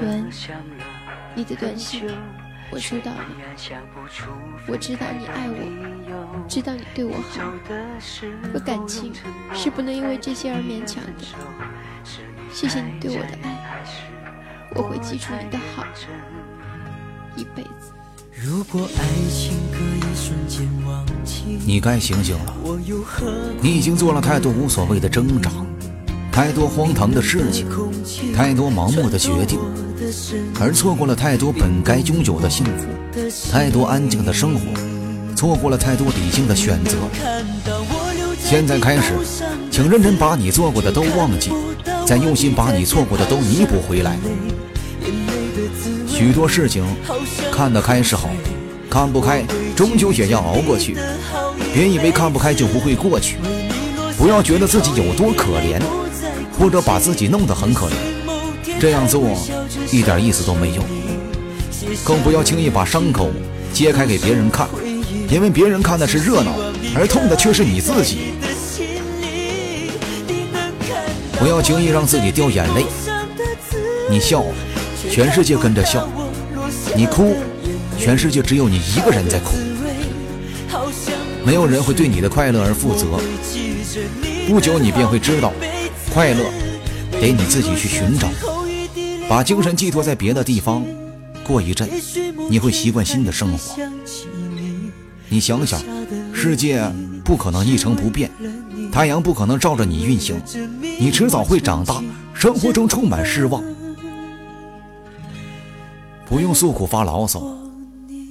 [0.00, 0.30] 文，
[1.34, 2.08] 你的短信
[2.70, 3.18] 我收到了。
[4.66, 7.52] 我知道你爱我，知道你对我好。
[8.52, 9.12] 可感情
[9.52, 11.10] 是不能因为这些而勉强的。
[12.50, 13.84] 谢谢你对我的爱，
[14.74, 15.84] 我会记住你的好，
[17.36, 17.92] 一辈子。
[18.42, 22.54] 如果爱情可以瞬间忘记，你该醒醒了。
[23.60, 25.50] 你已经做了太多无所谓的挣扎，
[26.36, 27.66] 太多荒唐的事情，
[28.34, 29.58] 太多盲目的决定，
[30.60, 32.84] 而错过了太多本该拥有的幸福，
[33.50, 34.60] 太多安静的生活，
[35.34, 36.98] 错过了太多理性的选择。
[38.38, 39.14] 现在开始，
[39.70, 41.50] 请认真把你做过的都忘记，
[42.06, 44.18] 再用心把你错过的都弥补回来。
[46.06, 46.84] 许多事情
[47.50, 48.28] 看得开是好，
[48.90, 49.42] 看不开
[49.74, 50.98] 终究也要熬过去。
[51.72, 53.38] 别以为看不开就不会过去，
[54.18, 55.80] 不要觉得自己有多可怜，
[56.58, 57.92] 或者把自己弄得很可怜，
[58.80, 59.22] 这样做
[59.92, 60.82] 一点意思都没有。
[62.04, 63.30] 更不要轻易把伤口
[63.72, 64.68] 揭开给别人看，
[65.28, 66.52] 因为别人看的是热闹，
[66.94, 68.32] 而痛的却是你自己。
[71.38, 72.86] 不要轻易让自己掉眼泪，
[74.10, 74.44] 你笑。
[75.08, 76.08] 全世界跟着笑，
[76.96, 77.36] 你哭，
[77.96, 79.52] 全世界只有你一个人在哭。
[81.44, 83.06] 没有人会对你的快乐而负责。
[84.48, 85.52] 不久你便会知道，
[86.16, 86.50] 快乐
[87.20, 88.30] 得你自己去寻找。
[89.28, 90.82] 把精神寄托在别的地方，
[91.44, 91.86] 过一阵
[92.48, 93.76] 你会习惯新的生活。
[95.28, 95.78] 你想想，
[96.32, 96.82] 世界
[97.22, 98.30] 不可能一成不变，
[98.90, 100.40] 太阳不可能照着你运行，
[100.98, 103.62] 你迟早会长大，生活中充满失望。
[106.24, 107.42] 不用诉苦发牢骚。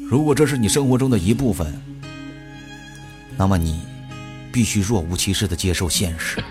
[0.09, 1.72] 如果这是你生活中的一部分，
[3.38, 3.81] 那么你
[4.52, 6.44] 必须若无其事的接受现实。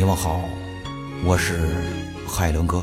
[0.00, 0.48] 你们好，
[1.26, 1.60] 我是
[2.26, 2.82] 海伦哥。